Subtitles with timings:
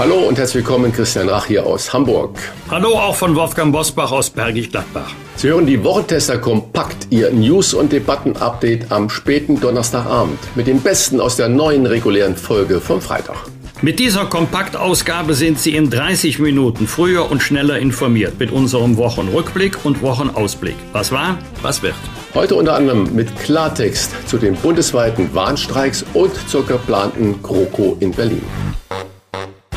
[0.00, 2.38] Hallo und herzlich willkommen, Christian Rach hier aus Hamburg.
[2.70, 5.10] Hallo auch von Wolfgang Bosbach aus Bergisch Gladbach.
[5.36, 11.20] Sie hören die Wochentester Kompakt, Ihr News- und Debatten-Update am späten Donnerstagabend mit dem Besten
[11.20, 13.36] aus der neuen regulären Folge vom Freitag.
[13.82, 19.84] Mit dieser Kompaktausgabe sind Sie in 30 Minuten früher und schneller informiert mit unserem Wochenrückblick
[19.84, 20.76] und Wochenausblick.
[20.94, 21.94] Was war, was wird.
[22.32, 28.40] Heute unter anderem mit Klartext zu den bundesweiten Warnstreiks und zur geplanten GroKo in Berlin.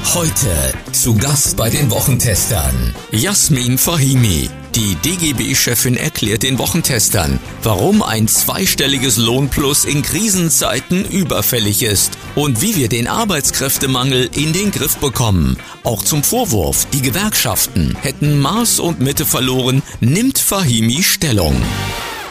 [0.05, 4.47] Heute zu Gast bei den Wochentestern Jasmin Fahimi.
[4.75, 12.75] Die DGB-Chefin erklärt den Wochentestern, warum ein zweistelliges Lohnplus in Krisenzeiten überfällig ist und wie
[12.75, 15.57] wir den Arbeitskräftemangel in den Griff bekommen.
[15.83, 21.55] Auch zum Vorwurf, die Gewerkschaften hätten Maß und Mitte verloren, nimmt Fahimi Stellung.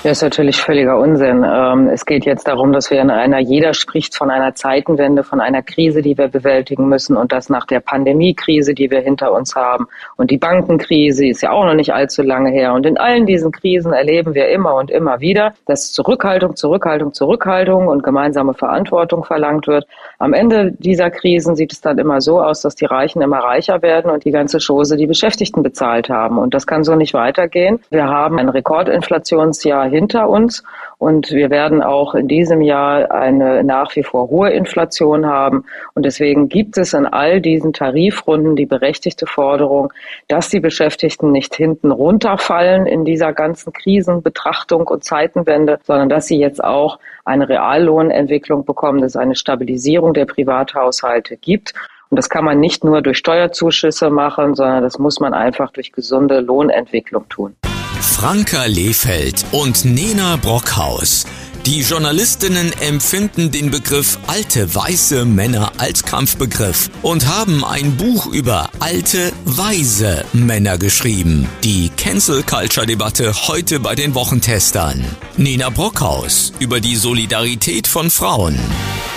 [0.05, 1.47] Ja, ist natürlich völliger Unsinn.
[1.49, 5.41] Ähm, es geht jetzt darum, dass wir in einer, jeder spricht von einer Zeitenwende, von
[5.41, 9.55] einer Krise, die wir bewältigen müssen und das nach der Pandemiekrise, die wir hinter uns
[9.55, 9.87] haben.
[10.17, 12.73] Und die Bankenkrise ist ja auch noch nicht allzu lange her.
[12.73, 17.87] Und in allen diesen Krisen erleben wir immer und immer wieder, dass Zurückhaltung, Zurückhaltung, Zurückhaltung
[17.87, 19.87] und gemeinsame Verantwortung verlangt wird.
[20.23, 23.83] Am Ende dieser Krisen sieht es dann immer so aus, dass die Reichen immer reicher
[23.83, 26.39] werden und die ganze Chose die Beschäftigten bezahlt haben.
[26.39, 27.81] Und das kann so nicht weitergehen.
[27.91, 30.63] Wir haben ein Rekordinflationsjahr hinter uns.
[31.03, 35.65] Und wir werden auch in diesem Jahr eine nach wie vor hohe Inflation haben.
[35.95, 39.93] Und deswegen gibt es in all diesen Tarifrunden die berechtigte Forderung,
[40.29, 46.39] dass die Beschäftigten nicht hinten runterfallen in dieser ganzen Krisenbetrachtung und Zeitenwende, sondern dass sie
[46.39, 51.75] jetzt auch eine Reallohnentwicklung bekommen, dass es eine Stabilisierung der Privathaushalte gibt.
[52.11, 55.91] Und das kann man nicht nur durch Steuerzuschüsse machen, sondern das muss man einfach durch
[55.91, 57.57] gesunde Lohnentwicklung tun.
[58.03, 61.25] Franka Lehfeld und Nena Brockhaus.
[61.65, 68.71] Die Journalistinnen empfinden den Begriff alte weiße Männer als Kampfbegriff und haben ein Buch über
[68.81, 71.49] alte weise Männer geschrieben.
[71.63, 75.05] Die Cancel Culture Debatte heute bei den Wochentestern.
[75.37, 78.59] Nena Brockhaus über die Solidarität von Frauen.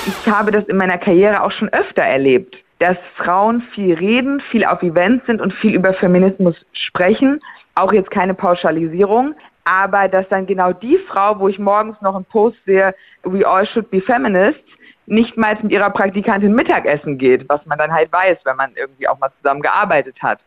[0.06, 4.64] Ich habe das in meiner Karriere auch schon öfter erlebt, dass Frauen viel reden, viel
[4.64, 7.42] auf Events sind und viel über Feminismus sprechen
[7.76, 12.26] auch jetzt keine Pauschalisierung, aber dass dann genau die Frau, wo ich morgens noch einen
[12.26, 14.62] Post sehe, we all should be feminists,
[15.08, 19.08] nicht mal mit ihrer Praktikantin Mittagessen geht, was man dann halt weiß, wenn man irgendwie
[19.08, 20.40] auch mal zusammen gearbeitet hat.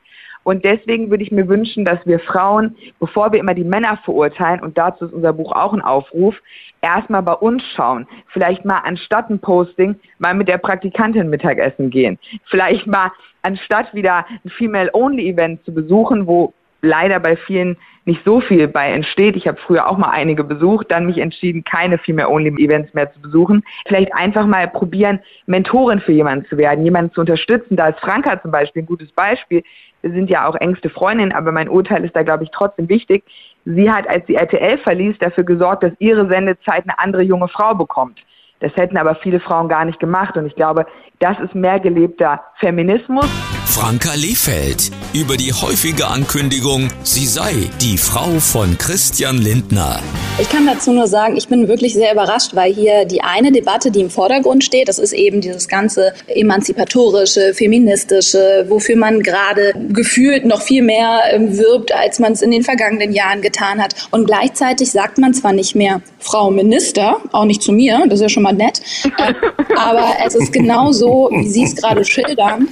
[0.45, 4.61] Und deswegen würde ich mir wünschen, dass wir Frauen, bevor wir immer die Männer verurteilen,
[4.61, 6.35] und dazu ist unser Buch auch ein Aufruf,
[6.81, 8.07] erstmal bei uns schauen.
[8.29, 12.19] Vielleicht mal anstatt ein Posting mal mit der Praktikantin Mittagessen gehen.
[12.47, 13.13] Vielleicht mal
[13.43, 19.37] anstatt wieder ein Female-Only-Event zu besuchen, wo leider bei vielen nicht so viel bei entsteht.
[19.37, 23.13] Ich habe früher auch mal einige besucht, dann mich entschieden, keine Female Only Events mehr
[23.13, 23.63] zu besuchen.
[23.87, 27.77] Vielleicht einfach mal probieren, Mentorin für jemanden zu werden, jemanden zu unterstützen.
[27.77, 29.63] Da ist Franka zum Beispiel ein gutes Beispiel.
[30.01, 33.25] Wir sind ja auch engste Freundinnen, aber mein Urteil ist da, glaube ich, trotzdem wichtig.
[33.67, 37.75] Sie hat, als sie RTL verließ, dafür gesorgt, dass ihre Sendezeit eine andere junge Frau
[37.75, 38.19] bekommt.
[38.61, 40.37] Das hätten aber viele Frauen gar nicht gemacht.
[40.37, 40.87] Und ich glaube,
[41.19, 43.58] das ist mehr gelebter Feminismus.
[43.79, 50.03] Franka Lehfeld über die häufige Ankündigung, sie sei die Frau von Christian Lindner.
[50.41, 53.91] Ich kann dazu nur sagen, ich bin wirklich sehr überrascht, weil hier die eine Debatte,
[53.91, 60.45] die im Vordergrund steht, das ist eben dieses ganze emanzipatorische, feministische, wofür man gerade gefühlt
[60.45, 63.97] noch viel mehr ähm, wirbt, als man es in den vergangenen Jahren getan hat.
[64.13, 68.23] Und gleichzeitig sagt man zwar nicht mehr Frau Minister, auch nicht zu mir, das ist
[68.23, 68.81] ja schon mal nett,
[69.77, 72.69] aber es ist genauso, wie Sie es gerade schildern.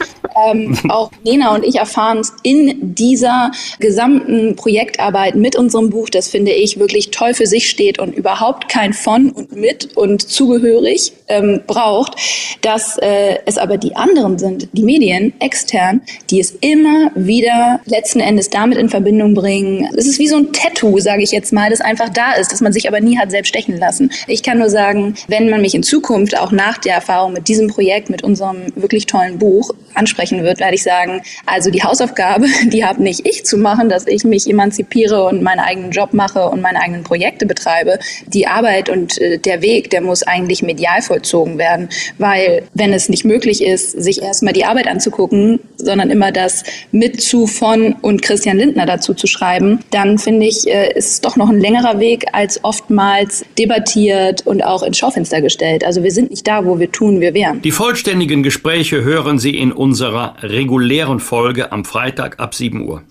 [0.48, 3.50] Ähm, auch Lena und ich erfahren es in dieser
[3.80, 8.68] gesamten Projektarbeit mit unserem Buch, das finde ich wirklich toll für sich steht und überhaupt
[8.68, 12.16] kein von und mit und zugehörig ähm, braucht,
[12.60, 18.20] dass äh, es aber die anderen sind, die Medien extern, die es immer wieder letzten
[18.20, 19.88] Endes damit in Verbindung bringen.
[19.96, 22.60] Es ist wie so ein Tattoo, sage ich jetzt mal, das einfach da ist, das
[22.60, 24.10] man sich aber nie hat selbst stechen lassen.
[24.26, 27.68] Ich kann nur sagen, wenn man mich in Zukunft auch nach der Erfahrung mit diesem
[27.68, 32.84] Projekt, mit unserem wirklich tollen Buch ansprechen wird, werde ich sagen, also die Hausaufgabe, die
[32.84, 36.60] habe nicht ich zu machen, dass ich mich emanzipiere und meinen eigenen Job mache und
[36.60, 41.02] meine eigenen Projekte Projekte betreibe, die Arbeit und äh, der Weg, der muss eigentlich medial
[41.02, 41.88] vollzogen werden,
[42.18, 47.20] weil wenn es nicht möglich ist, sich erstmal die Arbeit anzugucken, sondern immer das mit
[47.20, 51.36] zu von und Christian Lindner dazu zu schreiben, dann finde ich, äh, ist es doch
[51.36, 55.84] noch ein längerer Weg als oftmals debattiert und auch ins Schaufenster gestellt.
[55.84, 57.62] Also wir sind nicht da, wo wir tun, wir wären.
[57.62, 63.02] Die vollständigen Gespräche hören Sie in unserer regulären Folge am Freitag ab 7 Uhr.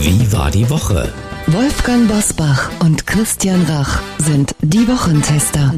[0.00, 1.12] Wie war die Woche?
[1.52, 5.70] Wolfgang Bosbach und Christian Rach sind die Wochentester.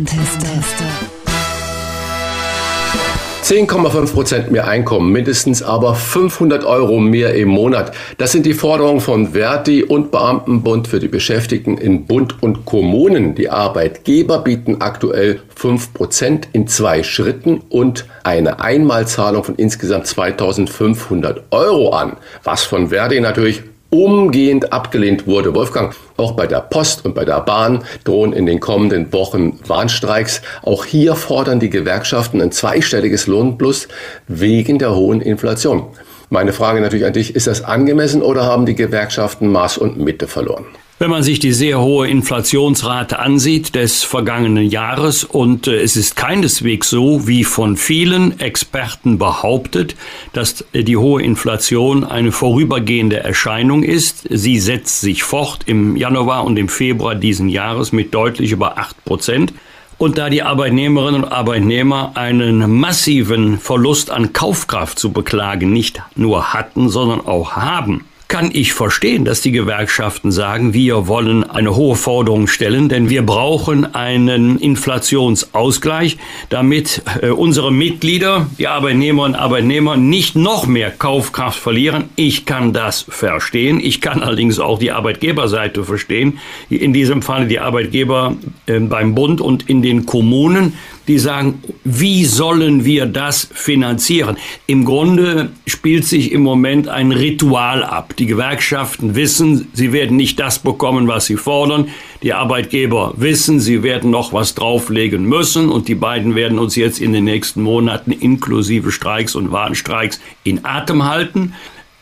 [3.43, 7.93] 10,5% mehr Einkommen, mindestens aber 500 Euro mehr im Monat.
[8.19, 13.35] Das sind die Forderungen von Verdi und Beamtenbund für die Beschäftigten in Bund und Kommunen.
[13.35, 21.91] Die Arbeitgeber bieten aktuell 5% in zwei Schritten und eine Einmalzahlung von insgesamt 2500 Euro
[21.91, 22.13] an.
[22.45, 25.55] Was von Verdi natürlich umgehend abgelehnt wurde.
[25.55, 30.43] Wolfgang, auch bei der Post und bei der Bahn drohen in den kommenden Wochen Warnstreiks.
[30.63, 33.87] Auch hier fordern die Gewerkschaften ein zweistelliges Lohnplus
[34.27, 35.87] wegen der hohen Inflation.
[36.29, 40.27] Meine Frage natürlich an dich, ist das angemessen oder haben die Gewerkschaften Maß und Mitte
[40.27, 40.65] verloren?
[41.01, 46.15] Wenn man sich die sehr hohe Inflationsrate ansieht des vergangenen Jahres und äh, es ist
[46.15, 49.97] keineswegs so, wie von vielen Experten behauptet,
[50.35, 54.29] dass äh, die hohe Inflation eine vorübergehende Erscheinung ist.
[54.31, 59.05] Sie setzt sich fort im Januar und im Februar diesen Jahres mit deutlich über acht
[59.05, 59.53] Prozent.
[59.99, 66.53] Und da die Arbeitnehmerinnen und Arbeitnehmer einen massiven Verlust an Kaufkraft zu beklagen nicht nur
[66.53, 71.95] hatten, sondern auch haben, kann ich verstehen, dass die Gewerkschaften sagen, wir wollen eine hohe
[71.95, 76.17] Forderung stellen, denn wir brauchen einen Inflationsausgleich,
[76.49, 82.07] damit äh, unsere Mitglieder, die Arbeitnehmerinnen und Arbeitnehmer, nicht noch mehr Kaufkraft verlieren.
[82.17, 83.79] Ich kann das verstehen.
[83.79, 86.41] Ich kann allerdings auch die Arbeitgeberseite verstehen.
[86.71, 88.35] In diesem Fall die Arbeitgeber
[88.67, 90.73] äh, beim Bund und in den Kommunen
[91.07, 94.37] die sagen, wie sollen wir das finanzieren?
[94.67, 98.15] Im Grunde spielt sich im Moment ein Ritual ab.
[98.17, 101.89] Die Gewerkschaften wissen, sie werden nicht das bekommen, was sie fordern.
[102.23, 107.01] Die Arbeitgeber wissen, sie werden noch was drauflegen müssen und die beiden werden uns jetzt
[107.01, 111.55] in den nächsten Monaten inklusive Streiks und Warnstreiks in Atem halten.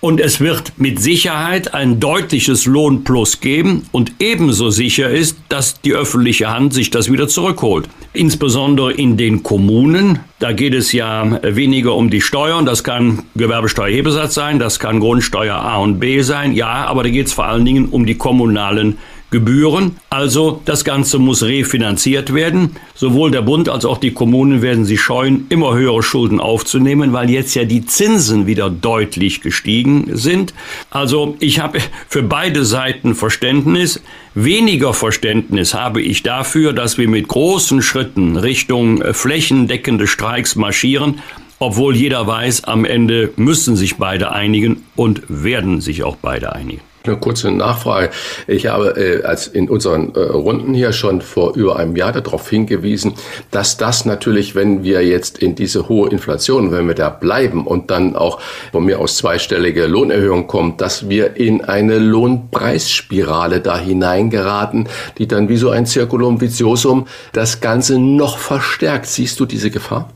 [0.04, 5.92] Und es wird mit Sicherheit ein deutliches Lohnplus geben und ebenso sicher ist, dass die
[5.92, 7.88] öffentliche Hand sich das wieder zurückholt.
[8.12, 10.18] Insbesondere in den Kommunen.
[10.40, 12.66] Da geht es ja weniger um die Steuern.
[12.66, 16.52] Das kann Gewerbesteuerhebesatz sein, das kann Grundsteuer A und B sein.
[16.52, 18.98] Ja, aber da geht es vor allen Dingen um die kommunalen
[19.32, 19.96] Gebühren.
[20.10, 22.76] Also das Ganze muss refinanziert werden.
[22.94, 27.28] Sowohl der Bund als auch die Kommunen werden sich scheuen, immer höhere Schulden aufzunehmen, weil
[27.30, 30.54] jetzt ja die Zinsen wieder deutlich gestiegen sind.
[30.90, 34.00] Also ich habe für beide Seiten Verständnis.
[34.34, 41.20] Weniger Verständnis habe ich dafür, dass wir mit großen Schritten Richtung flächendeckende Streiks marschieren
[41.62, 46.80] obwohl jeder weiß, am Ende müssen sich beide einigen und werden sich auch beide einigen.
[47.04, 48.10] Eine kurze Nachfrage.
[48.46, 52.48] Ich habe äh, als in unseren äh, Runden hier schon vor über einem Jahr darauf
[52.48, 53.14] hingewiesen,
[53.50, 57.90] dass das natürlich, wenn wir jetzt in diese hohe Inflation, wenn wir da bleiben und
[57.90, 58.40] dann auch
[58.70, 64.88] von mir aus zweistellige Lohnerhöhung kommt, dass wir in eine Lohnpreisspirale da hineingeraten,
[65.18, 69.06] die dann wie so ein Circulum viciosum das Ganze noch verstärkt.
[69.06, 70.08] Siehst du diese Gefahr?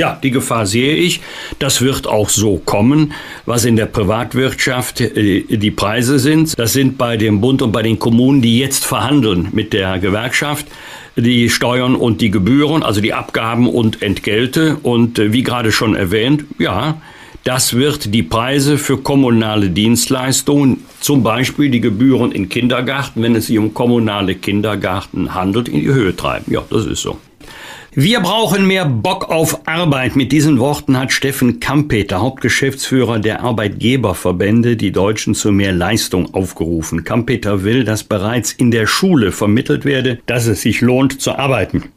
[0.00, 1.20] Ja, die Gefahr sehe ich.
[1.58, 3.12] Das wird auch so kommen.
[3.44, 7.82] Was in der Privatwirtschaft äh, die Preise sind, das sind bei dem Bund und bei
[7.82, 10.66] den Kommunen, die jetzt verhandeln mit der Gewerkschaft,
[11.16, 14.78] die Steuern und die Gebühren, also die Abgaben und Entgelte.
[14.82, 16.96] Und äh, wie gerade schon erwähnt, ja,
[17.44, 23.48] das wird die Preise für kommunale Dienstleistungen, zum Beispiel die Gebühren in Kindergarten, wenn es
[23.48, 26.50] sich um kommunale Kindergarten handelt, in die Höhe treiben.
[26.50, 27.18] Ja, das ist so.
[27.92, 30.14] Wir brauchen mehr Bock auf Arbeit.
[30.14, 37.02] Mit diesen Worten hat Steffen Kampeter, Hauptgeschäftsführer der Arbeitgeberverbände, die Deutschen zu mehr Leistung aufgerufen.
[37.02, 41.90] Kampeter will, dass bereits in der Schule vermittelt werde, dass es sich lohnt zu arbeiten.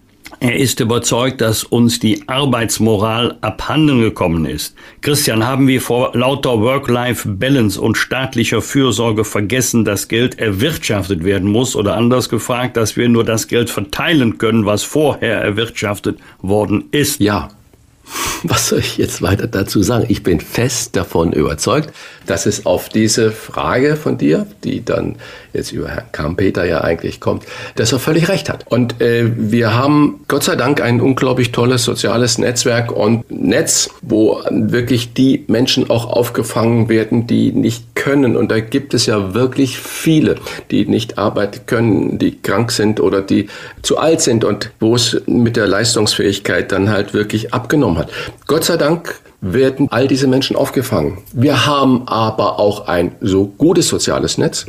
[0.43, 4.75] Er ist überzeugt, dass uns die Arbeitsmoral abhanden gekommen ist.
[4.99, 11.77] Christian, haben wir vor lauter Work-Life-Balance und staatlicher Fürsorge vergessen, dass Geld erwirtschaftet werden muss
[11.77, 17.21] oder anders gefragt, dass wir nur das Geld verteilen können, was vorher erwirtschaftet worden ist?
[17.21, 17.47] Ja,
[18.43, 20.05] was soll ich jetzt weiter dazu sagen?
[20.09, 21.91] Ich bin fest davon überzeugt,
[22.25, 25.15] dass es auf diese Frage von dir, die dann
[25.53, 27.45] jetzt über Herrn Kampeter ja eigentlich kommt,
[27.75, 28.65] dass er völlig recht hat.
[28.67, 34.41] Und äh, wir haben Gott sei Dank ein unglaublich tolles soziales Netzwerk und Netz, wo
[34.49, 38.35] wirklich die Menschen auch aufgefangen werden, die nicht können.
[38.35, 40.35] Und da gibt es ja wirklich viele,
[40.71, 43.47] die nicht arbeiten können, die krank sind oder die
[43.81, 48.09] zu alt sind und wo es mit der Leistungsfähigkeit dann halt wirklich abgenommen hat.
[48.47, 51.17] Gott sei Dank werden all diese Menschen aufgefangen.
[51.33, 54.65] Wir haben aber auch ein so gutes soziales Netz,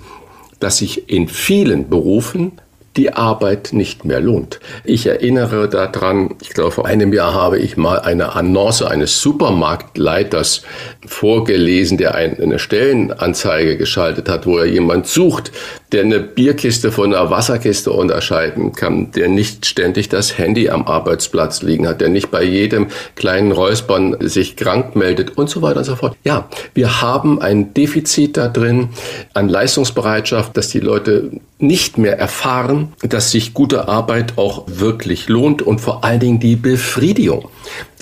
[0.60, 2.52] dass sich in vielen Berufen
[2.96, 4.60] die Arbeit nicht mehr lohnt.
[4.84, 10.62] Ich erinnere daran, ich glaube, vor einem Jahr habe ich mal eine Annonce eines Supermarktleiters
[11.04, 15.50] vorgelesen, der eine Stellenanzeige geschaltet hat, wo er jemand sucht,
[15.92, 21.62] der eine Bierkiste von einer Wasserkiste unterscheiden kann, der nicht ständig das Handy am Arbeitsplatz
[21.62, 25.84] liegen hat, der nicht bei jedem kleinen Räuspern sich krank meldet und so weiter und
[25.84, 26.16] so fort.
[26.24, 28.88] Ja, wir haben ein Defizit da drin
[29.34, 35.62] an Leistungsbereitschaft, dass die Leute nicht mehr erfahren, dass sich gute Arbeit auch wirklich lohnt
[35.62, 37.48] und vor allen Dingen die Befriedigung,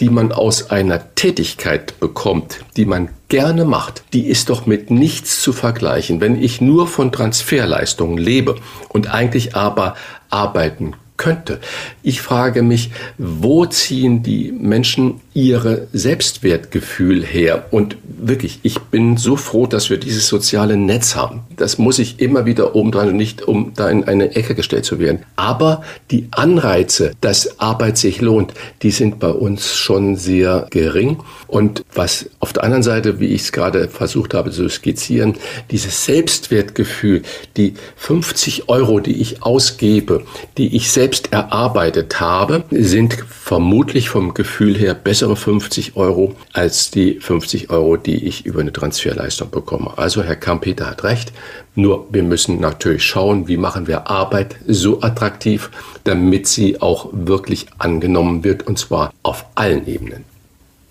[0.00, 5.40] die man aus einer Tätigkeit bekommt, die man gerne macht, die ist doch mit nichts
[5.40, 6.20] zu vergleichen.
[6.20, 8.56] Wenn ich nur von Transferleistungen lebe
[8.90, 9.96] und eigentlich aber
[10.28, 11.60] arbeiten könnte.
[12.02, 17.66] Ich frage mich, wo ziehen die Menschen ihre Selbstwertgefühl her?
[17.70, 21.42] Und wirklich, ich bin so froh, dass wir dieses soziale Netz haben.
[21.56, 24.84] Das muss ich immer wieder oben dran und nicht, um da in eine Ecke gestellt
[24.84, 25.20] zu werden.
[25.36, 28.52] Aber die Anreize, dass Arbeit sich lohnt,
[28.82, 31.18] die sind bei uns schon sehr gering.
[31.46, 35.34] Und was auf der anderen Seite, wie ich es gerade versucht habe zu skizzieren,
[35.70, 37.22] dieses Selbstwertgefühl,
[37.56, 40.24] die 50 Euro, die ich ausgebe,
[40.58, 46.90] die ich selbst selbst erarbeitet habe, sind vermutlich vom Gefühl her bessere 50 Euro als
[46.90, 49.92] die 50 Euro, die ich über eine Transferleistung bekomme.
[49.96, 51.34] Also Herr Kampeter hat recht.
[51.74, 55.70] Nur wir müssen natürlich schauen, wie machen wir Arbeit so attraktiv,
[56.04, 60.31] damit sie auch wirklich angenommen wird und zwar auf allen Ebenen.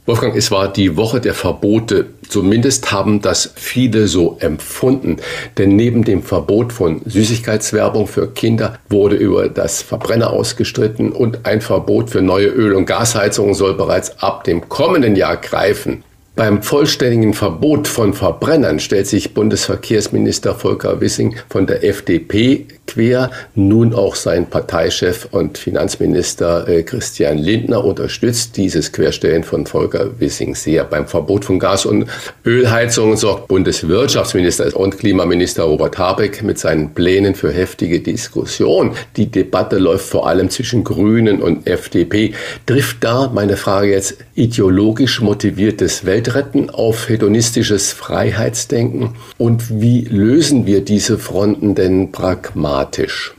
[0.08, 2.08] Wolfgang, es war die Woche der Verbote.
[2.28, 5.18] Zumindest haben das viele so empfunden.
[5.60, 11.62] Denn neben dem Verbot von Süßigkeitswerbung für Kinder wurde über das Verbrenner ausgestritten und ein
[11.62, 16.04] Verbot für neue Öl- und Gasheizungen soll bereits ab dem kommenden Jahr greifen.
[16.36, 23.32] Beim vollständigen Verbot von Verbrennern stellt sich Bundesverkehrsminister Volker Wissing von der FDP quer.
[23.56, 30.56] Nun auch sein Parteichef und Finanzminister äh, Christian Lindner unterstützt dieses Querstellen von Volker Wissing
[30.56, 30.84] sehr.
[30.84, 32.06] Beim Verbot von Gas- und
[32.46, 38.92] Ölheizungen sorgt Bundeswirtschaftsminister und Klimaminister Robert Habeck mit seinen Plänen für heftige Diskussion.
[39.16, 42.34] Die Debatte läuft vor allem zwischen Grünen und FDP.
[42.66, 49.16] Trifft da, meine Frage jetzt, ideologisch motiviertes Weltretten auf hedonistisches Freiheitsdenken?
[49.38, 52.81] Und wie lösen wir diese Fronten denn pragmatisch?
[52.82, 53.34] Dramatisch.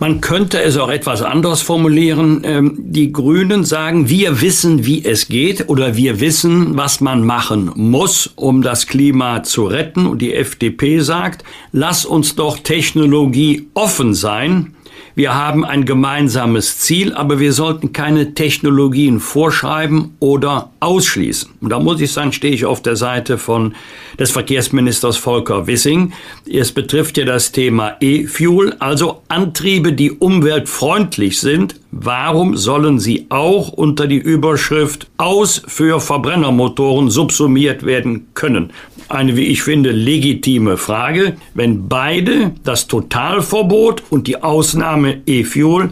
[0.00, 2.42] Man könnte es auch etwas anders formulieren.
[2.44, 7.72] Ähm, die Grünen sagen, wir wissen, wie es geht oder wir wissen, was man machen
[7.74, 10.06] muss, um das Klima zu retten.
[10.06, 14.76] Und die FDP sagt, lass uns doch Technologie offen sein
[15.18, 21.50] wir haben ein gemeinsames Ziel, aber wir sollten keine Technologien vorschreiben oder ausschließen.
[21.60, 23.74] Und da muss ich sagen, stehe ich auf der Seite von
[24.16, 26.12] des Verkehrsministers Volker Wissing.
[26.48, 31.80] Es betrifft ja das Thema E-Fuel, also Antriebe, die umweltfreundlich sind.
[31.90, 38.70] Warum sollen sie auch unter die Überschrift aus für Verbrennermotoren subsumiert werden können?
[39.08, 41.36] Eine, wie ich finde, legitime Frage.
[41.54, 45.90] Wenn beide, das Totalverbot und die Ausnahme E-Fuel,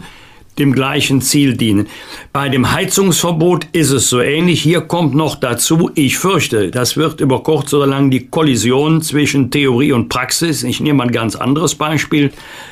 [0.59, 1.87] dem gleichen Ziel dienen.
[2.33, 4.61] Bei dem Heizungsverbot ist es so ähnlich.
[4.61, 9.51] Hier kommt noch dazu, ich fürchte, das wird über kurz oder lang die Kollision zwischen
[9.51, 10.63] Theorie und Praxis.
[10.63, 12.31] Ich nehme ein ganz anderes Beispiel.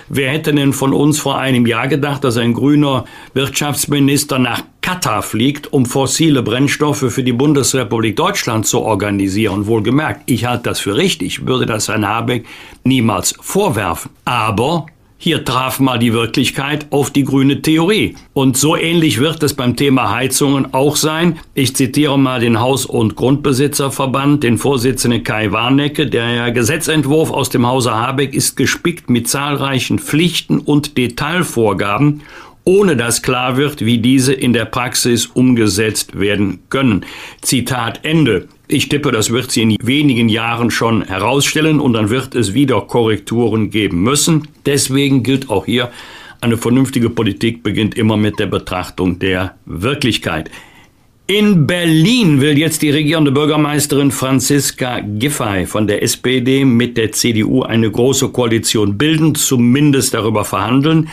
[0.10, 5.24] Wer hätte denn von uns vor einem Jahr gedacht, dass ein grüner Wirtschaftsminister nach Katar
[5.24, 9.66] fliegt, um fossile Brennstoffe für die Bundesrepublik Deutschland zu organisieren?
[9.66, 12.46] Wohlgemerkt, ich halte das für richtig, würde das Herrn Habeck
[12.84, 14.12] niemals vorwerfen.
[14.26, 14.86] Aber
[15.18, 18.16] hier traf mal die Wirklichkeit auf die grüne Theorie.
[18.34, 21.40] Und so ähnlich wird es beim Thema Heizungen auch sein.
[21.54, 26.08] Ich zitiere mal den Haus- und Grundbesitzerverband, den Vorsitzenden Kai Warnecke.
[26.08, 32.22] Der Gesetzentwurf aus dem Hause Habeck ist gespickt mit zahlreichen Pflichten und Detailvorgaben
[32.66, 37.06] ohne dass klar wird, wie diese in der Praxis umgesetzt werden können.
[37.42, 38.48] Zitat Ende.
[38.68, 42.82] Ich tippe, das wird sie in wenigen Jahren schon herausstellen und dann wird es wieder
[42.82, 44.48] Korrekturen geben müssen.
[44.66, 45.92] Deswegen gilt auch hier,
[46.42, 50.50] eine vernünftige Politik beginnt immer mit der Betrachtung der Wirklichkeit.
[51.28, 57.64] In Berlin will jetzt die regierende Bürgermeisterin Franziska Giffey von der SPD mit der CDU
[57.64, 61.10] eine große Koalition bilden, zumindest darüber verhandeln.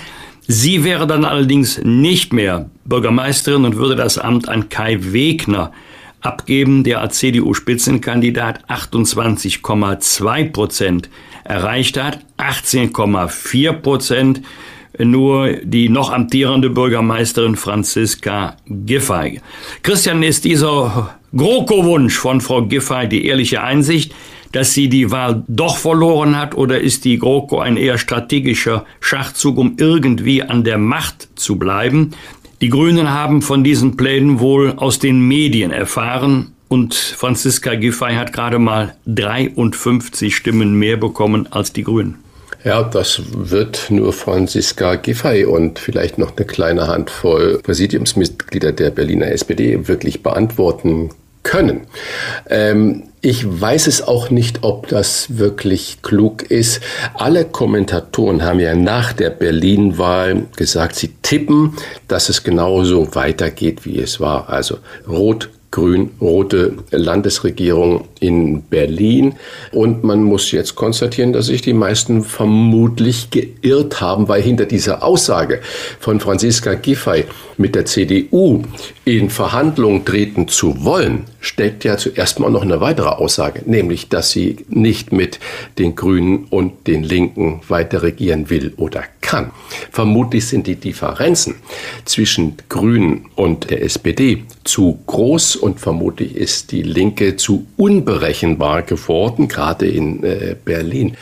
[0.47, 5.73] Sie wäre dann allerdings nicht mehr Bürgermeisterin und würde das Amt an Kai Wegner
[6.21, 11.11] abgeben, der als CDU-Spitzenkandidat 28,2 Prozent
[11.45, 14.43] erreicht hat, 18,4 Prozent.
[14.99, 19.41] Nur die noch amtierende Bürgermeisterin Franziska Giffey.
[19.83, 24.15] Christian, ist dieser GroKo-Wunsch von Frau Giffey die ehrliche Einsicht,
[24.53, 29.59] dass sie die Wahl doch verloren hat oder ist die GroKo ein eher strategischer Schachzug,
[29.59, 32.13] um irgendwie an der Macht zu bleiben?
[32.61, 38.33] Die Grünen haben von diesen Plänen wohl aus den Medien erfahren und Franziska Giffey hat
[38.33, 42.19] gerade mal 53 Stimmen mehr bekommen als die Grünen.
[42.65, 49.33] Ja, das wird nur Franziska Giffey und vielleicht noch eine kleine Handvoll Präsidiumsmitglieder der Berliner
[49.33, 51.11] SPD wirklich beantworten
[51.43, 51.87] können.
[52.49, 56.81] Ähm, ich weiß es auch nicht, ob das wirklich klug ist.
[57.15, 61.77] Alle Kommentatoren haben ja nach der Berlin-Wahl gesagt, sie tippen,
[62.09, 64.49] dass es genauso weitergeht, wie es war.
[64.49, 69.35] Also rot grün-rote Landesregierung in Berlin.
[69.73, 75.03] Und man muss jetzt konstatieren, dass sich die meisten vermutlich geirrt haben, weil hinter dieser
[75.03, 75.61] Aussage
[75.99, 77.25] von Franziska Giffey
[77.57, 78.63] mit der CDU
[79.05, 84.31] in Verhandlungen treten zu wollen, steckt ja zuerst mal noch eine weitere Aussage, nämlich, dass
[84.31, 85.41] sie nicht mit
[85.79, 89.03] den Grünen und den Linken weiter regieren will oder
[89.33, 89.51] kann.
[89.91, 91.55] Vermutlich sind die Differenzen
[92.05, 99.49] zwischen Grünen und der SPD zu groß und vermutlich ist die Linke zu unberechenbar geworden,
[99.49, 101.17] gerade in äh, Berlin.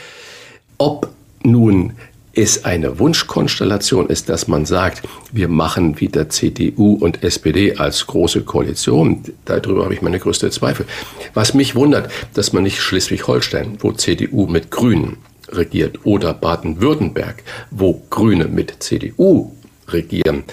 [0.77, 1.09] Ob
[1.43, 1.93] nun
[2.33, 8.41] es eine Wunschkonstellation ist, dass man sagt, wir machen wieder CDU und SPD als große
[8.41, 9.23] Koalition.
[9.45, 10.85] Darüber habe ich meine größte Zweifel.
[11.33, 15.17] Was mich wundert, dass man nicht Schleswig-Holstein, wo CDU mit Grünen
[15.51, 19.51] regiert, oder Baden-Württemberg, wo Grüne mit CDU
[19.87, 20.43] regieren,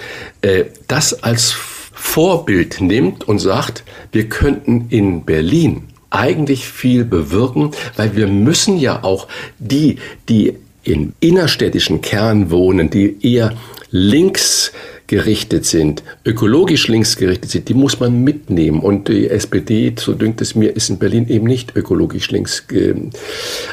[0.42, 8.16] äh, das als Vorbild nimmt und sagt, wir könnten in Berlin eigentlich viel bewirken, weil
[8.16, 9.28] wir müssen ja auch
[9.58, 13.54] die, die in innerstädtischen Kern wohnen, die eher
[13.90, 14.72] links
[15.08, 18.80] gerichtet sind, ökologisch links gerichtet sind, die muss man mitnehmen.
[18.80, 22.64] Und die SPD, so dünkt es mir, ist in Berlin eben nicht ökologisch links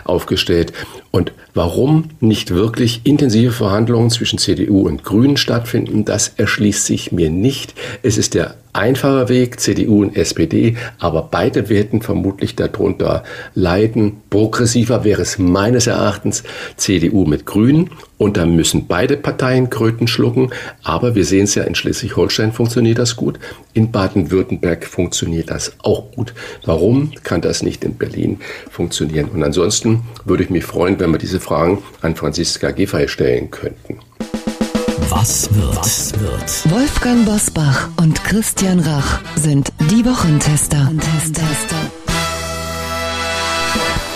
[0.06, 0.74] aufgestellt.
[1.12, 7.29] Und warum nicht wirklich intensive Verhandlungen zwischen CDU und Grünen stattfinden, das erschließt sich mir
[7.29, 7.75] nicht.
[8.01, 14.22] Es ist der einfacher Weg, CDU und SPD, aber beide werden vermutlich darunter leiden.
[14.29, 16.44] Progressiver wäre es meines Erachtens
[16.75, 20.51] CDU mit Grünen und da müssen beide Parteien Kröten schlucken.
[20.83, 23.40] Aber wir sehen es ja, in Schleswig-Holstein funktioniert das gut,
[23.74, 26.33] in Baden-Württemberg funktioniert das auch gut.
[26.66, 29.29] Warum kann das nicht in Berlin funktionieren?
[29.33, 34.00] Und ansonsten würde ich mich freuen, wenn wir diese Fragen an Franziska Giffey stellen könnten.
[35.18, 35.78] Was wird?
[35.78, 36.72] Was wird?
[36.72, 40.90] Wolfgang Bosbach und Christian Rach sind die Wochentester.
[40.92, 42.04] Wochentester.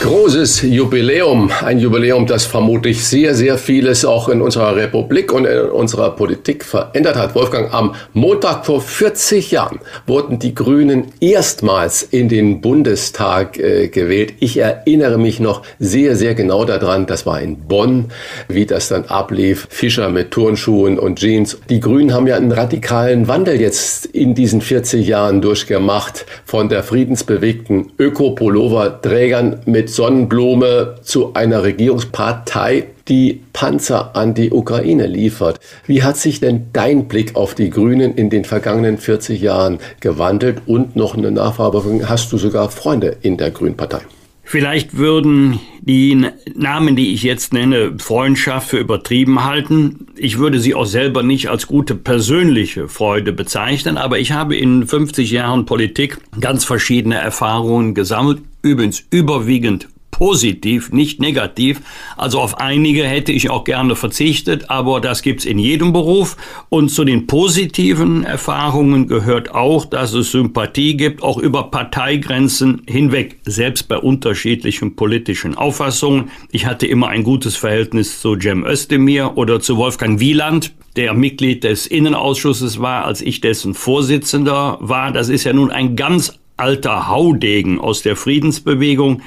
[0.01, 5.59] Großes Jubiläum, ein Jubiläum, das vermutlich sehr, sehr vieles auch in unserer Republik und in
[5.71, 7.35] unserer Politik verändert hat.
[7.35, 14.35] Wolfgang, am Montag vor 40 Jahren wurden die Grünen erstmals in den Bundestag äh, gewählt.
[14.39, 18.05] Ich erinnere mich noch sehr, sehr genau daran, das war in Bonn,
[18.47, 19.67] wie das dann ablief.
[19.69, 21.57] Fischer mit Turnschuhen und Jeans.
[21.69, 26.83] Die Grünen haben ja einen radikalen Wandel jetzt in diesen 40 Jahren durchgemacht von der
[26.83, 35.59] friedensbewegten Öko-Pullover-Trägern mit Sonnenblume zu einer Regierungspartei, die Panzer an die Ukraine liefert.
[35.85, 40.61] Wie hat sich denn dein Blick auf die Grünen in den vergangenen 40 Jahren gewandelt?
[40.65, 44.01] Und noch eine Nachfrage, hast du sogar Freunde in der Grünen Partei?
[44.49, 46.25] Vielleicht würden die
[46.55, 50.07] Namen, die ich jetzt nenne, Freundschaft für übertrieben halten.
[50.15, 54.87] Ich würde sie auch selber nicht als gute persönliche Freude bezeichnen, aber ich habe in
[54.87, 59.87] 50 Jahren Politik ganz verschiedene Erfahrungen gesammelt, übrigens überwiegend
[60.19, 61.81] positiv, nicht negativ.
[62.17, 66.35] Also auf einige hätte ich auch gerne verzichtet, aber das gibt's in jedem Beruf.
[66.67, 73.39] Und zu den positiven Erfahrungen gehört auch, dass es Sympathie gibt, auch über Parteigrenzen hinweg,
[73.45, 76.31] selbst bei unterschiedlichen politischen Auffassungen.
[76.51, 81.63] Ich hatte immer ein gutes Verhältnis zu Cem Özdemir oder zu Wolfgang Wieland, der Mitglied
[81.63, 85.13] des Innenausschusses war, als ich dessen Vorsitzender war.
[85.13, 89.21] Das ist ja nun ein ganz alter Haudegen aus der Friedensbewegung.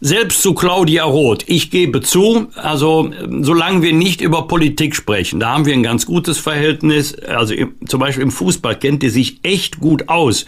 [0.00, 1.44] Selbst zu Claudia Roth.
[1.48, 6.06] Ich gebe zu, also solange wir nicht über Politik sprechen, da haben wir ein ganz
[6.06, 7.16] gutes Verhältnis.
[7.16, 10.46] Also zum Beispiel im Fußball kennt die sich echt gut aus.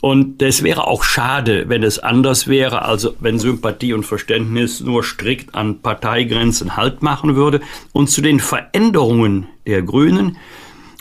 [0.00, 5.02] Und es wäre auch schade, wenn es anders wäre, also wenn Sympathie und Verständnis nur
[5.02, 7.60] strikt an Parteigrenzen Halt machen würde.
[7.92, 10.38] Und zu den Veränderungen der Grünen,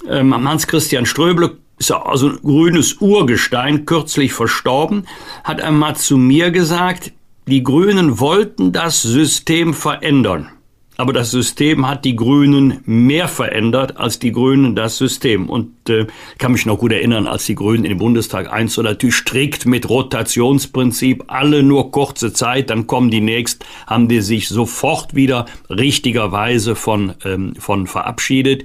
[0.10, 5.08] ähm, Hans-Christian Ströble ist ja also ein grünes Urgestein, kürzlich verstorben,
[5.44, 7.12] hat einmal zu mir gesagt,
[7.48, 10.50] die Grünen wollten das System verändern.
[10.98, 15.50] Aber das System hat die Grünen mehr verändert als die Grünen das System.
[15.50, 16.08] Und äh,
[16.38, 19.66] kann mich noch gut erinnern, als die Grünen in den Bundestag eins oder natürlich strikt
[19.66, 25.48] mit Rotationsprinzip, alle nur kurze Zeit, dann kommen die nächst, haben die sich sofort wieder
[25.70, 28.64] richtigerweise von, ähm, von verabschiedet.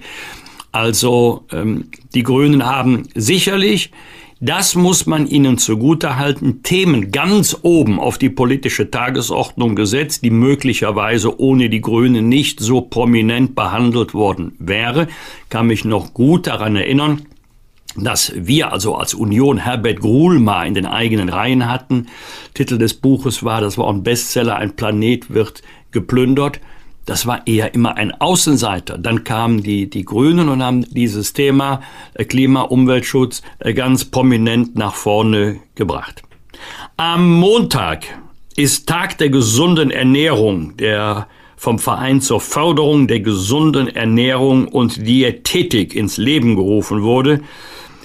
[0.73, 3.91] Also ähm, die Grünen haben sicherlich
[4.43, 6.63] das muss man ihnen zugutehalten.
[6.63, 12.81] Themen ganz oben auf die politische Tagesordnung gesetzt, die möglicherweise ohne die Grünen nicht so
[12.81, 15.09] prominent behandelt worden wäre.
[15.51, 17.27] Kann mich noch gut daran erinnern,
[17.97, 22.07] dass wir also als Union Herbert Gruhl mal in den eigenen Reihen hatten.
[22.55, 26.61] Titel des Buches war, das war ein Bestseller, ein Planet wird geplündert
[27.11, 28.97] das war eher immer ein Außenseiter.
[28.97, 31.81] Dann kamen die, die Grünen und haben dieses Thema
[32.15, 36.23] äh, Klima, Umweltschutz äh, ganz prominent nach vorne gebracht.
[36.97, 38.05] Am Montag
[38.55, 45.97] ist Tag der gesunden Ernährung, der vom Verein zur Förderung der gesunden Ernährung und Diätetik
[45.97, 47.41] ins Leben gerufen wurde.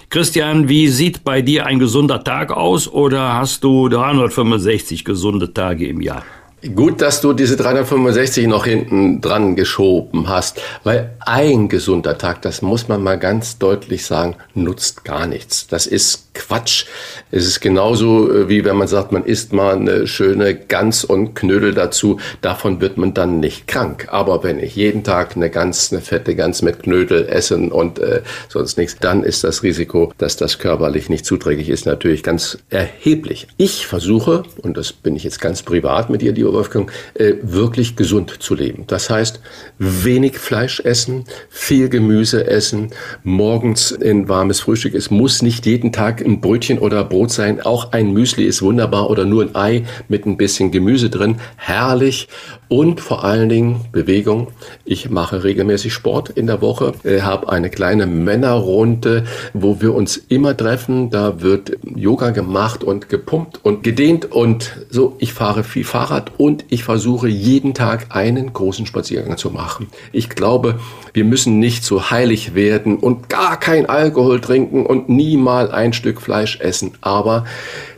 [0.09, 5.85] Christian, wie sieht bei dir ein gesunder Tag aus oder hast du 365 gesunde Tage
[5.85, 6.23] im Jahr?
[6.73, 12.61] Gut, dass du diese 365 noch hinten dran geschoben hast, weil ein gesunder Tag, das
[12.61, 15.67] muss man mal ganz deutlich sagen, nutzt gar nichts.
[15.67, 16.85] Das ist Quatsch.
[17.31, 21.33] Es ist genauso äh, wie wenn man sagt, man isst mal eine schöne Gans und
[21.33, 24.07] Knödel dazu, davon wird man dann nicht krank.
[24.09, 28.21] Aber wenn ich jeden Tag eine Gans, eine fette Gans mit Knödel essen und äh,
[28.49, 33.47] sonst nichts, dann ist das Risiko, dass das körperlich nicht zuträglich ist, natürlich ganz erheblich.
[33.57, 37.95] Ich versuche, und das bin ich jetzt ganz privat mit dir, lieber Wolfgang, äh, wirklich
[37.95, 38.85] gesund zu leben.
[38.87, 39.41] Das heißt,
[39.77, 42.91] wenig Fleisch essen, viel Gemüse essen,
[43.23, 44.95] morgens ein warmes Frühstück.
[44.95, 47.61] Es muss nicht jeden Tag ein Brötchen oder Brot sein.
[47.61, 51.37] Auch ein Müsli ist wunderbar oder nur ein Ei mit ein bisschen Gemüse drin.
[51.57, 52.27] Herrlich.
[52.67, 54.47] Und vor allen Dingen Bewegung.
[54.85, 60.57] Ich mache regelmäßig Sport in der Woche, habe eine kleine Männerrunde, wo wir uns immer
[60.57, 61.11] treffen.
[61.11, 65.15] Da wird Yoga gemacht und gepumpt und gedehnt und so.
[65.19, 69.87] Ich fahre viel Fahrrad und ich versuche jeden Tag einen großen Spaziergang zu machen.
[70.11, 70.79] Ich glaube,
[71.13, 75.93] wir müssen nicht so heilig werden und gar kein Alkohol trinken und nie mal ein
[75.93, 76.93] Stück Fleisch essen.
[77.01, 77.45] Aber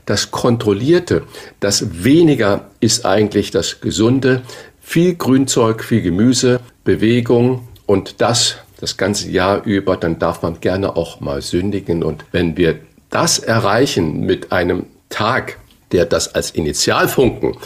[0.05, 1.23] das Kontrollierte,
[1.59, 4.41] das weniger ist eigentlich das Gesunde.
[4.79, 10.95] Viel Grünzeug, viel Gemüse, Bewegung und das das ganze Jahr über, dann darf man gerne
[10.95, 12.03] auch mal sündigen.
[12.03, 15.57] Und wenn wir das erreichen mit einem Tag,
[15.91, 17.57] der das als Initialfunken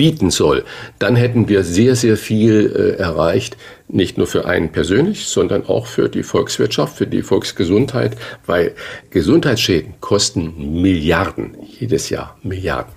[0.00, 0.64] bieten soll,
[0.98, 5.86] dann hätten wir sehr, sehr viel äh, erreicht, nicht nur für einen persönlich, sondern auch
[5.86, 8.72] für die Volkswirtschaft, für die Volksgesundheit, weil
[9.10, 12.94] Gesundheitsschäden kosten Milliarden jedes Jahr, Milliarden.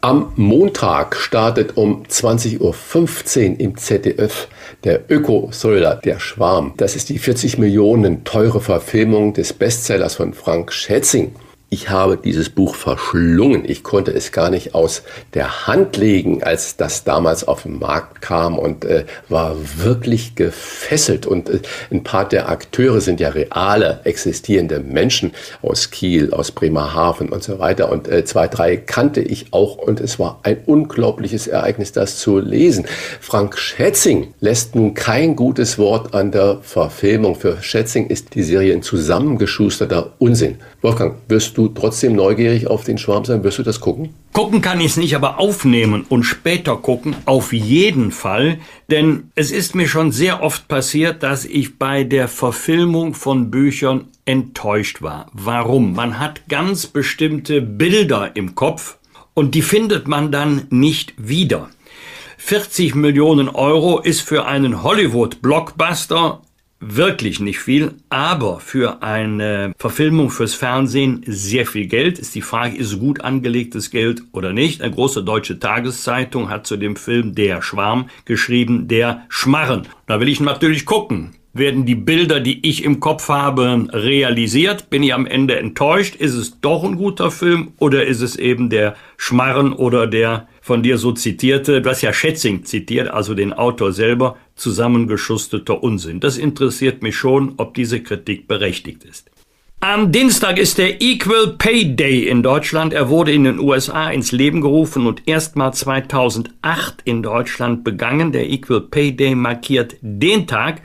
[0.00, 2.58] Am Montag startet um 20.15
[3.52, 4.48] Uhr im ZDF
[4.82, 6.74] der Öko-Thriller Der Schwarm.
[6.78, 11.30] Das ist die 40 Millionen teure Verfilmung des Bestsellers von Frank Schätzing.
[11.72, 13.62] Ich habe dieses Buch verschlungen.
[13.64, 15.04] Ich konnte es gar nicht aus
[15.34, 21.26] der Hand legen, als das damals auf den Markt kam und äh, war wirklich gefesselt.
[21.26, 21.60] Und äh,
[21.92, 25.30] ein paar der Akteure sind ja reale, existierende Menschen
[25.62, 27.92] aus Kiel, aus Bremerhaven und so weiter.
[27.92, 32.40] Und äh, zwei, drei kannte ich auch und es war ein unglaubliches Ereignis, das zu
[32.40, 32.84] lesen.
[33.20, 37.36] Frank Schätzing lässt nun kein gutes Wort an der Verfilmung.
[37.36, 40.58] Für Schätzing ist die Serie ein zusammengeschusterter Unsinn.
[40.82, 43.44] Wolfgang, wirst du trotzdem neugierig auf den Schwarm sein?
[43.44, 44.14] Wirst du das gucken?
[44.32, 48.58] Gucken kann ich es nicht, aber aufnehmen und später gucken auf jeden Fall.
[48.90, 54.08] Denn es ist mir schon sehr oft passiert, dass ich bei der Verfilmung von Büchern
[54.24, 55.26] enttäuscht war.
[55.34, 55.94] Warum?
[55.94, 58.96] Man hat ganz bestimmte Bilder im Kopf
[59.34, 61.68] und die findet man dann nicht wieder.
[62.38, 66.40] 40 Millionen Euro ist für einen Hollywood-Blockbuster
[66.80, 72.18] wirklich nicht viel, aber für eine Verfilmung fürs Fernsehen sehr viel Geld.
[72.18, 74.80] Ist die Frage, ist gut angelegtes Geld oder nicht?
[74.80, 79.86] Eine große deutsche Tageszeitung hat zu dem Film Der Schwarm geschrieben, der Schmarren.
[80.06, 81.36] Da will ich natürlich gucken.
[81.52, 84.88] Werden die Bilder, die ich im Kopf habe, realisiert?
[84.88, 86.14] Bin ich am Ende enttäuscht?
[86.14, 90.84] Ist es doch ein guter Film oder ist es eben der Schmarren oder der von
[90.84, 96.20] dir so zitierte, du hast ja Schätzing zitiert, also den Autor selber, zusammengeschusterter Unsinn.
[96.20, 99.32] Das interessiert mich schon, ob diese Kritik berechtigt ist.
[99.80, 102.92] Am Dienstag ist der Equal Pay Day in Deutschland.
[102.92, 108.30] Er wurde in den USA ins Leben gerufen und erstmal 2008 in Deutschland begangen.
[108.30, 110.82] Der Equal Pay Day markiert den Tag,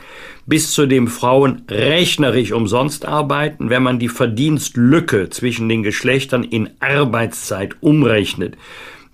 [0.47, 6.71] bis zu dem Frauen rechnerisch umsonst arbeiten, wenn man die Verdienstlücke zwischen den Geschlechtern in
[6.79, 8.57] Arbeitszeit umrechnet.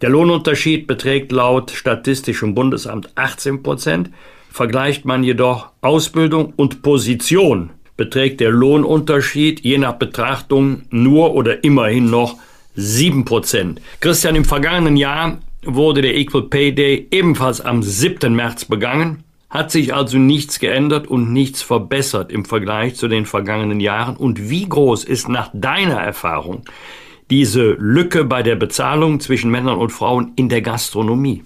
[0.02, 4.10] Der Lohnunterschied beträgt laut Statistischem Bundesamt 18 Prozent.
[4.50, 12.10] Vergleicht man jedoch Ausbildung und Position beträgt der Lohnunterschied je nach Betrachtung nur oder immerhin
[12.10, 12.38] noch
[12.76, 13.78] 7%.
[14.00, 18.34] Christian, im vergangenen Jahr wurde der Equal Pay Day ebenfalls am 7.
[18.34, 23.80] März begangen, hat sich also nichts geändert und nichts verbessert im Vergleich zu den vergangenen
[23.80, 24.16] Jahren.
[24.16, 26.64] Und wie groß ist nach deiner Erfahrung
[27.32, 31.44] diese Lücke bei der Bezahlung zwischen Männern und Frauen in der Gastronomie?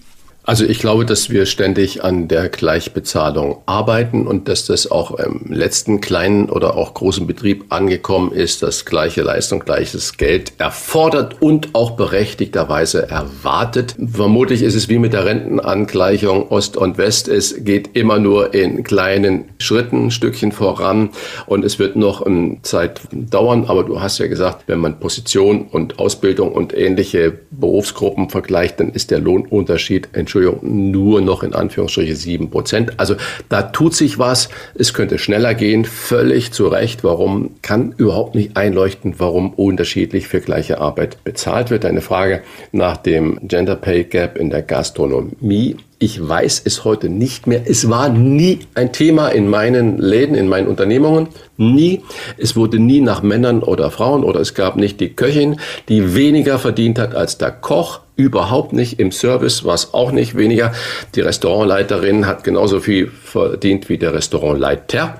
[0.47, 5.51] Also ich glaube, dass wir ständig an der Gleichbezahlung arbeiten und dass das auch im
[5.51, 11.69] letzten kleinen oder auch großen Betrieb angekommen ist, dass gleiche Leistung, gleiches Geld erfordert und
[11.73, 13.95] auch berechtigterweise erwartet.
[13.97, 17.27] Vermutlich ist es wie mit der Rentenangleichung Ost und West.
[17.27, 21.09] Es geht immer nur in kleinen Schritten, Stückchen voran
[21.47, 23.65] und es wird noch eine Zeit dauern.
[23.65, 28.91] Aber du hast ja gesagt, wenn man Position und Ausbildung und ähnliche Berufsgruppen vergleicht, dann
[28.91, 32.93] ist der Lohnunterschied entscheidend Entschuldigung, nur noch in Anführungsstriche 7 Prozent.
[32.97, 33.15] Also
[33.47, 34.49] da tut sich was.
[34.77, 35.85] Es könnte schneller gehen.
[35.85, 37.05] Völlig zu Recht.
[37.05, 41.85] Warum kann überhaupt nicht einleuchten, warum unterschiedlich für gleiche Arbeit bezahlt wird?
[41.85, 42.41] Eine Frage
[42.73, 45.77] nach dem Gender Pay Gap in der Gastronomie.
[45.99, 47.61] Ich weiß es heute nicht mehr.
[47.65, 51.29] Es war nie ein Thema in meinen Läden, in meinen Unternehmungen.
[51.55, 52.01] Nie.
[52.37, 56.59] Es wurde nie nach Männern oder Frauen oder es gab nicht die Köchin, die weniger
[56.59, 58.99] verdient hat als der Koch überhaupt nicht.
[58.99, 60.71] Im Service war es auch nicht weniger.
[61.15, 65.17] Die Restaurantleiterin hat genauso viel verdient wie der Restaurantleiter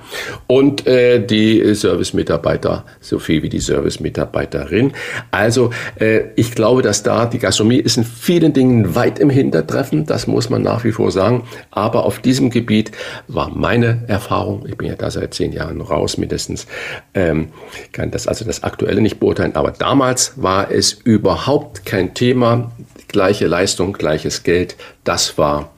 [0.47, 4.93] und äh, die Servicemitarbeiter so viel wie die Servicemitarbeiterin.
[5.31, 10.05] Also äh, ich glaube, dass da die Gastronomie ist in vielen Dingen weit im Hintertreffen.
[10.05, 11.43] Das muss man nach wie vor sagen.
[11.71, 12.91] Aber auf diesem Gebiet
[13.27, 16.67] war meine Erfahrung, ich bin ja da seit zehn Jahren raus mindestens,
[17.13, 17.49] ähm,
[17.91, 19.55] kann das also das Aktuelle nicht beurteilen.
[19.55, 22.71] Aber damals war es überhaupt kein Thema
[23.07, 25.71] gleiche Leistung, gleiches Geld, das war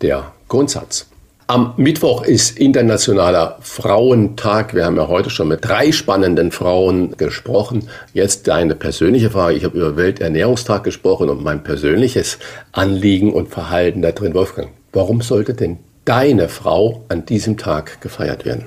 [0.00, 1.06] der Grundsatz.
[1.48, 4.74] Am Mittwoch ist Internationaler Frauentag.
[4.74, 7.88] Wir haben ja heute schon mit drei spannenden Frauen gesprochen.
[8.14, 9.56] Jetzt deine persönliche Frage.
[9.56, 12.38] Ich habe über Welternährungstag gesprochen und mein persönliches
[12.70, 14.32] Anliegen und Verhalten da drin.
[14.34, 18.64] Wolfgang, warum sollte denn deine Frau an diesem Tag gefeiert werden?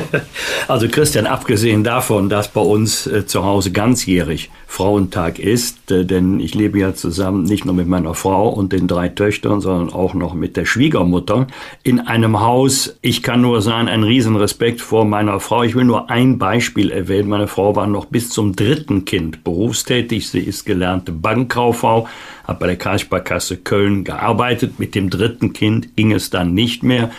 [0.68, 6.40] Also Christian, abgesehen davon, dass bei uns äh, zu Hause ganzjährig Frauentag ist, äh, denn
[6.40, 10.14] ich lebe ja zusammen nicht nur mit meiner Frau und den drei Töchtern, sondern auch
[10.14, 11.46] noch mit der Schwiegermutter
[11.82, 12.96] in einem Haus.
[13.00, 15.62] Ich kann nur sagen, ein Riesenrespekt vor meiner Frau.
[15.62, 17.28] Ich will nur ein Beispiel erwähnen.
[17.28, 20.28] Meine Frau war noch bis zum dritten Kind berufstätig.
[20.28, 22.08] Sie ist gelernte Bankkauffrau,
[22.44, 24.78] hat bei der Kreissparkasse Köln gearbeitet.
[24.78, 27.10] Mit dem dritten Kind ging es dann nicht mehr.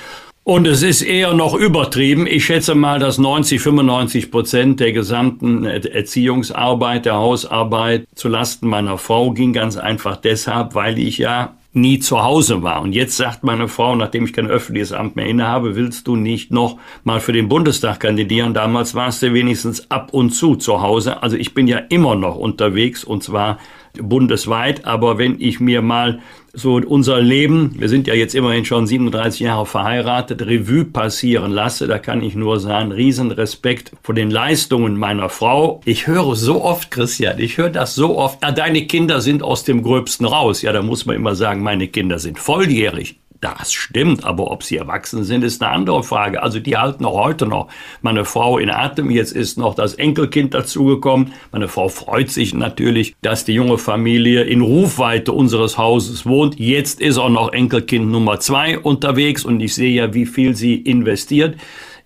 [0.48, 2.26] Und es ist eher noch übertrieben.
[2.26, 8.98] Ich schätze mal, dass 90, 95 Prozent der gesamten Erziehungsarbeit, der Hausarbeit zu Lasten meiner
[8.98, 12.82] Frau ging ganz einfach deshalb, weil ich ja nie zu Hause war.
[12.82, 16.50] Und jetzt sagt meine Frau, nachdem ich kein öffentliches Amt mehr innehabe, willst du nicht
[16.50, 18.54] noch mal für den Bundestag kandidieren?
[18.54, 21.22] Damals warst du wenigstens ab und zu zu Hause.
[21.24, 23.60] Also ich bin ja immer noch unterwegs und zwar
[24.02, 24.86] bundesweit.
[24.86, 26.20] Aber wenn ich mir mal
[26.54, 31.88] so unser Leben, wir sind ja jetzt immerhin schon 37 Jahre verheiratet, Revue passieren lasse,
[31.88, 35.82] da kann ich nur sagen, Riesenrespekt vor den Leistungen meiner Frau.
[35.86, 39.66] Ich höre so oft, Christian, ich höre das so oft, ja, deine Kinder sind aus
[39.66, 40.64] dem Gröbsten raus.
[40.64, 43.20] Ja, da muss man immer sagen, meine Kinder sind volljährig.
[43.40, 46.42] Das stimmt, aber ob sie erwachsen sind, ist eine andere Frage.
[46.42, 47.68] Also die halten auch heute noch
[48.02, 49.12] meine Frau in Atem.
[49.12, 51.34] Jetzt ist noch das Enkelkind dazugekommen.
[51.52, 56.60] Meine Frau freut sich natürlich, dass die junge Familie in Rufweite unseres Hauses wohnt.
[56.60, 60.76] Jetzt ist auch noch Enkelkind Nummer zwei unterwegs und ich sehe ja, wie viel sie
[60.76, 61.58] investiert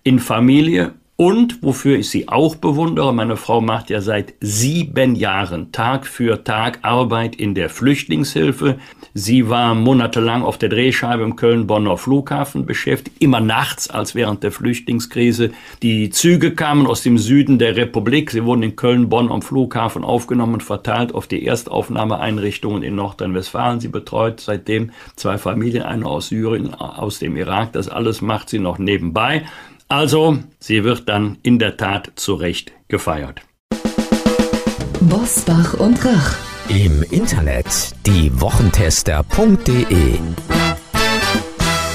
[0.02, 0.94] in Familie.
[1.22, 6.42] Und wofür ich sie auch bewundere, meine Frau macht ja seit sieben Jahren Tag für
[6.42, 8.80] Tag Arbeit in der Flüchtlingshilfe.
[9.14, 14.50] Sie war monatelang auf der Drehscheibe im Köln-Bonner Flughafen beschäftigt, immer nachts, als während der
[14.50, 18.32] Flüchtlingskrise die Züge kamen aus dem Süden der Republik.
[18.32, 23.78] Sie wurden in Köln-Bonn am Flughafen aufgenommen und verteilt auf die Erstaufnahmeeinrichtungen in Nordrhein-Westfalen.
[23.78, 27.74] Sie betreut seitdem zwei Familien, eine aus Syrien, aus dem Irak.
[27.74, 29.44] Das alles macht sie noch nebenbei.
[29.92, 33.42] Also, sie wird dann in der Tat zu Recht gefeiert.
[35.00, 36.36] Bosbach und Rach
[36.70, 37.66] Im Internet
[38.06, 40.18] diewochentester.de